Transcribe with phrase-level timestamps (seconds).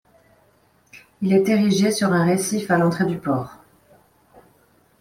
[1.21, 3.59] Il est érigé sur un récif à l'entrée du port.